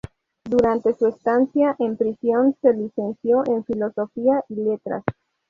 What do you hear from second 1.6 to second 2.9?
en prisión se